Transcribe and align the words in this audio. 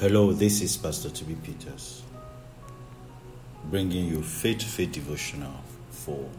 Hello, 0.00 0.32
this 0.32 0.60
is 0.60 0.76
Pastor 0.76 1.10
Toby 1.10 1.34
Peters, 1.42 2.04
bringing 3.64 4.04
you 4.06 4.22
Faith 4.22 4.62
Faith 4.62 4.92
devotional 4.92 5.56
for 5.90 6.30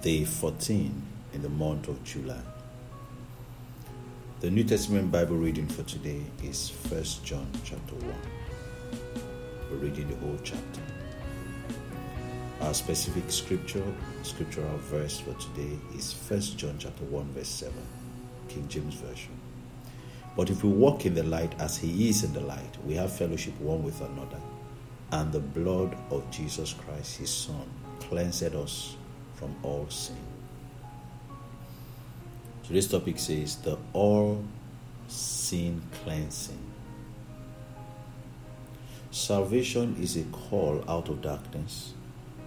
day 0.00 0.24
14 0.24 1.00
in 1.32 1.40
the 1.40 1.48
month 1.48 1.86
of 1.86 2.02
July. 2.02 2.42
The 4.40 4.50
New 4.50 4.64
Testament 4.64 5.12
Bible 5.12 5.36
reading 5.36 5.68
for 5.68 5.84
today 5.84 6.20
is 6.42 6.70
1 6.88 7.04
John 7.22 7.46
chapter 7.62 7.94
1. 7.94 8.14
We're 9.70 9.76
reading 9.76 10.08
the 10.08 10.16
whole 10.16 10.38
chapter. 10.42 10.80
Our 12.60 12.74
specific 12.74 13.30
scripture, 13.30 13.84
scriptural 14.24 14.78
verse 14.78 15.20
for 15.20 15.34
today 15.34 15.78
is 15.96 16.12
1 16.28 16.40
John 16.56 16.74
chapter 16.80 17.04
1 17.04 17.34
verse 17.34 17.50
7, 17.50 17.72
King 18.48 18.66
James 18.66 18.94
Version. 18.94 19.49
But 20.36 20.50
if 20.50 20.62
we 20.62 20.70
walk 20.70 21.06
in 21.06 21.14
the 21.14 21.22
light 21.22 21.54
as 21.60 21.76
He 21.76 22.08
is 22.08 22.24
in 22.24 22.32
the 22.32 22.40
light, 22.40 22.76
we 22.86 22.94
have 22.94 23.12
fellowship 23.12 23.58
one 23.60 23.82
with 23.82 24.00
another. 24.00 24.40
And 25.12 25.32
the 25.32 25.40
blood 25.40 25.96
of 26.10 26.30
Jesus 26.30 26.72
Christ, 26.72 27.18
His 27.18 27.30
Son, 27.30 27.68
cleansed 28.00 28.54
us 28.54 28.96
from 29.34 29.54
all 29.62 29.88
sin. 29.88 30.16
Today's 32.62 32.86
topic 32.86 33.18
says 33.18 33.56
the 33.56 33.76
all 33.92 34.44
sin 35.08 35.82
cleansing. 36.04 36.58
Salvation 39.10 39.96
is 40.00 40.16
a 40.16 40.22
call 40.24 40.84
out 40.88 41.08
of 41.08 41.20
darkness 41.20 41.94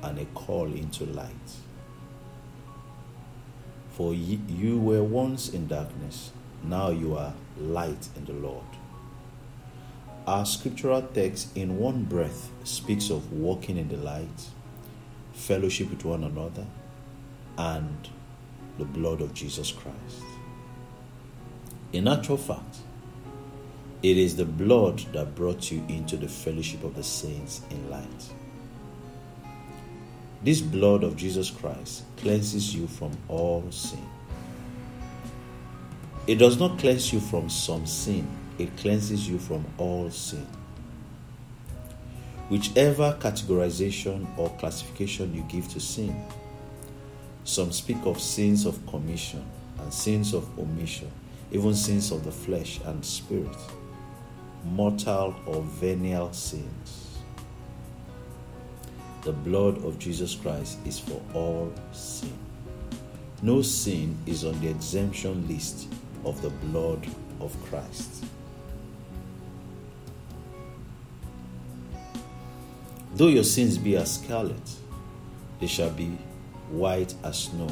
and 0.02 0.18
a 0.18 0.26
call 0.34 0.68
into 0.74 1.06
light. 1.06 1.30
For 3.90 4.14
you 4.14 4.80
were 4.80 5.04
once 5.04 5.50
in 5.50 5.68
darkness 5.68 6.32
now 6.64 6.90
you 6.90 7.16
are 7.16 7.34
light 7.58 8.08
in 8.16 8.26
the 8.26 8.34
Lord. 8.34 8.66
Our 10.26 10.46
scriptural 10.46 11.02
text, 11.02 11.56
in 11.56 11.78
one 11.78 12.06
breath, 12.06 12.50
speaks 12.64 13.10
of 13.10 13.34
walking 13.34 13.78
in 13.78 13.90
the 13.90 13.98
light, 13.98 14.50
fellowship 15.34 15.90
with 15.90 16.06
one 16.06 16.24
another, 16.24 16.66
and 17.58 18.10
the 18.78 18.86
blood 18.86 19.22
of 19.22 19.34
Jesus 19.34 19.72
Christ. 19.72 20.24
In 21.92 22.08
actual 22.08 22.38
fact, 22.38 22.78
it 24.02 24.18
is 24.18 24.36
the 24.36 24.46
blood 24.46 25.00
that 25.14 25.36
brought 25.36 25.72
you 25.72 25.84
into 25.88 26.18
the 26.18 26.28
fellowship 26.28 26.84
of 26.84 26.96
the 26.96 27.04
saints 27.04 27.62
in 27.70 27.90
light. 27.90 28.34
This 30.44 30.60
blood 30.60 31.04
of 31.04 31.16
Jesus 31.16 31.50
Christ 31.50 32.04
cleanses 32.18 32.76
you 32.76 32.88
from 32.88 33.12
all 33.28 33.64
sin. 33.72 34.06
It 36.26 36.36
does 36.36 36.58
not 36.58 36.80
cleanse 36.80 37.12
you 37.12 37.20
from 37.20 37.50
some 37.50 37.86
sin, 37.86 38.26
it 38.58 38.78
cleanses 38.78 39.28
you 39.28 39.38
from 39.38 39.66
all 39.78 40.10
sin. 40.10 40.48
Whichever 42.48 43.18
categorization 43.20 44.26
or 44.38 44.50
classification 44.52 45.34
you 45.34 45.44
give 45.50 45.68
to 45.70 45.82
sin, 45.82 46.16
some 47.44 47.74
speak 47.74 47.98
of 48.06 48.22
sins 48.22 48.66
of 48.66 48.86
commission 48.88 49.44
and 49.80 49.94
sins 49.94 50.34
of 50.34 50.48
omission, 50.58 51.12
even 51.52 51.76
sins 51.76 52.10
of 52.10 52.24
the 52.24 52.32
flesh 52.32 52.80
and 52.86 53.04
spirit, 53.04 53.58
mortal 54.64 55.36
or 55.46 55.62
venial 55.62 56.32
sins. 56.32 57.18
The 59.24 59.34
blood 59.34 59.84
of 59.84 60.00
Jesus 60.00 60.36
Christ 60.36 60.80
is 60.86 61.00
for 61.00 61.22
all 61.34 61.74
sin. 61.92 62.38
No 63.42 63.62
sin 63.62 64.18
is 64.26 64.46
on 64.46 64.58
the 64.62 64.70
exemption 64.70 65.46
list 65.50 65.90
of 66.26 66.42
the 66.42 66.50
blood 66.50 67.08
of 67.40 67.56
Christ. 67.66 68.26
Though 73.16 73.28
your 73.28 73.44
sins 73.44 73.78
be 73.78 73.96
as 73.96 74.16
scarlet, 74.16 74.72
they 75.60 75.68
shall 75.68 75.92
be 75.92 76.18
white 76.72 77.14
as 77.24 77.38
snow. 77.38 77.70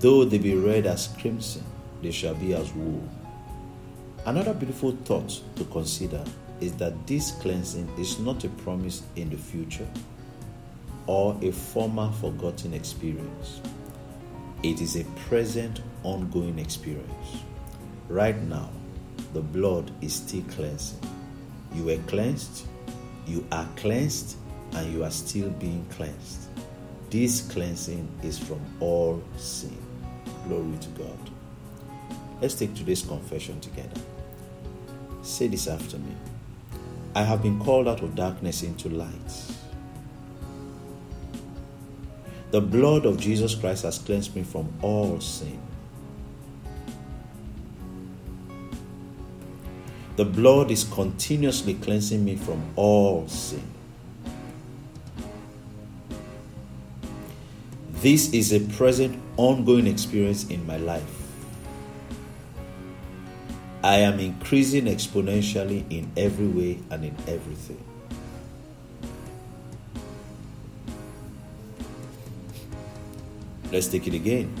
Though 0.00 0.24
they 0.24 0.38
be 0.38 0.54
red 0.54 0.86
as 0.86 1.08
crimson, 1.20 1.64
they 2.02 2.10
shall 2.10 2.34
be 2.34 2.54
as 2.54 2.72
wool. 2.72 3.06
Another 4.24 4.54
beautiful 4.54 4.92
thought 5.04 5.40
to 5.56 5.64
consider 5.64 6.24
is 6.60 6.72
that 6.76 7.06
this 7.06 7.32
cleansing 7.32 7.88
is 7.98 8.18
not 8.20 8.44
a 8.44 8.48
promise 8.48 9.02
in 9.16 9.30
the 9.30 9.36
future 9.36 9.88
or 11.06 11.36
a 11.42 11.50
former 11.50 12.10
forgotten 12.12 12.72
experience. 12.72 13.60
It 14.62 14.80
is 14.80 14.94
a 14.94 15.02
present, 15.28 15.82
ongoing 16.04 16.60
experience. 16.60 17.42
Right 18.08 18.40
now, 18.42 18.70
the 19.32 19.40
blood 19.40 19.90
is 20.00 20.14
still 20.14 20.44
cleansing. 20.50 21.00
You 21.74 21.86
were 21.86 21.98
cleansed, 22.06 22.66
you 23.26 23.44
are 23.50 23.68
cleansed, 23.74 24.36
and 24.74 24.92
you 24.92 25.02
are 25.02 25.10
still 25.10 25.50
being 25.50 25.84
cleansed. 25.90 26.46
This 27.10 27.40
cleansing 27.52 28.08
is 28.22 28.38
from 28.38 28.60
all 28.78 29.20
sin. 29.36 29.76
Glory 30.46 30.78
to 30.78 30.88
God. 30.90 31.30
Let's 32.40 32.54
take 32.54 32.74
today's 32.74 33.02
confession 33.02 33.58
together. 33.60 34.00
Say 35.22 35.48
this 35.48 35.66
after 35.66 35.98
me 35.98 36.14
I 37.16 37.24
have 37.24 37.42
been 37.42 37.58
called 37.58 37.88
out 37.88 38.02
of 38.02 38.14
darkness 38.14 38.62
into 38.62 38.88
light. 38.88 39.52
The 42.52 42.60
blood 42.60 43.06
of 43.06 43.18
Jesus 43.18 43.54
Christ 43.54 43.84
has 43.84 43.96
cleansed 43.96 44.36
me 44.36 44.42
from 44.42 44.70
all 44.82 45.18
sin. 45.20 45.58
The 50.16 50.26
blood 50.26 50.70
is 50.70 50.84
continuously 50.84 51.72
cleansing 51.72 52.22
me 52.22 52.36
from 52.36 52.62
all 52.76 53.26
sin. 53.26 53.62
This 58.02 58.34
is 58.34 58.52
a 58.52 58.60
present, 58.76 59.18
ongoing 59.38 59.86
experience 59.86 60.44
in 60.50 60.66
my 60.66 60.76
life. 60.76 61.22
I 63.82 63.96
am 64.00 64.20
increasing 64.20 64.84
exponentially 64.84 65.90
in 65.90 66.12
every 66.18 66.48
way 66.48 66.80
and 66.90 67.02
in 67.06 67.16
everything. 67.26 67.82
Let's 73.72 73.88
take 73.88 74.06
it 74.06 74.12
again. 74.12 74.54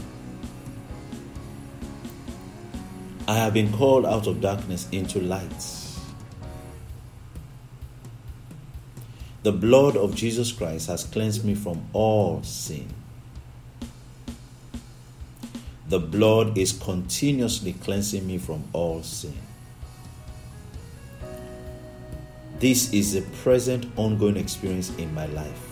I 3.28 3.34
have 3.36 3.52
been 3.52 3.70
called 3.70 4.06
out 4.06 4.26
of 4.26 4.40
darkness 4.40 4.88
into 4.90 5.20
light. 5.20 5.64
The 9.42 9.52
blood 9.52 9.96
of 9.98 10.14
Jesus 10.14 10.50
Christ 10.50 10.86
has 10.86 11.04
cleansed 11.04 11.44
me 11.44 11.54
from 11.54 11.84
all 11.92 12.42
sin. 12.42 12.88
The 15.88 15.98
blood 15.98 16.56
is 16.56 16.72
continuously 16.72 17.74
cleansing 17.74 18.26
me 18.26 18.38
from 18.38 18.64
all 18.72 19.02
sin. 19.02 19.36
This 22.60 22.92
is 22.94 23.14
a 23.14 23.22
present, 23.42 23.86
ongoing 23.96 24.38
experience 24.38 24.88
in 24.96 25.12
my 25.12 25.26
life. 25.26 25.71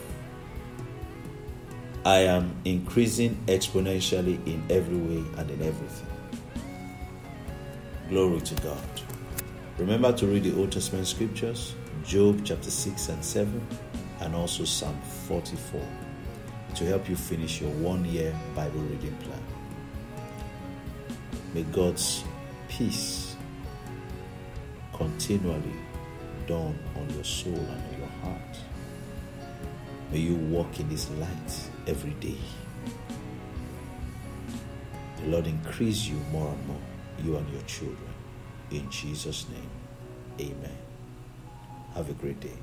I 2.04 2.20
am 2.20 2.56
increasing 2.64 3.36
exponentially 3.46 4.46
in 4.46 4.64
every 4.70 4.96
way 4.96 5.22
and 5.36 5.50
in 5.50 5.60
everything. 5.60 6.06
Glory 8.08 8.40
to 8.40 8.54
God. 8.62 8.78
Remember 9.76 10.10
to 10.10 10.26
read 10.26 10.44
the 10.44 10.56
Old 10.58 10.72
Testament 10.72 11.06
scriptures, 11.06 11.74
Job 12.02 12.40
chapter 12.42 12.70
6 12.70 13.10
and 13.10 13.22
7, 13.22 13.66
and 14.20 14.34
also 14.34 14.64
Psalm 14.64 14.98
44 15.28 15.86
to 16.76 16.86
help 16.86 17.06
you 17.06 17.16
finish 17.16 17.60
your 17.60 17.70
one 17.72 18.02
year 18.06 18.34
Bible 18.54 18.80
reading 18.80 19.14
plan. 19.16 19.42
May 21.52 21.64
God's 21.64 22.24
peace 22.68 23.36
continually 24.94 25.74
dawn 26.46 26.78
on 26.96 27.10
your 27.10 27.24
soul 27.24 27.52
and 27.52 27.94
on 27.94 27.98
your 27.98 28.08
heart. 28.22 28.58
May 30.10 30.20
you 30.20 30.36
walk 30.36 30.80
in 30.80 30.88
His 30.88 31.10
light 31.10 31.69
every 31.86 32.12
day. 32.12 32.38
The 35.18 35.26
Lord 35.28 35.46
increase 35.46 36.06
you 36.06 36.16
more 36.32 36.48
and 36.48 36.66
more, 36.66 36.80
you 37.22 37.36
and 37.36 37.48
your 37.50 37.62
children. 37.62 38.14
In 38.70 38.90
Jesus' 38.90 39.46
name, 39.48 39.70
amen. 40.40 40.78
Have 41.94 42.08
a 42.08 42.14
great 42.14 42.40
day. 42.40 42.56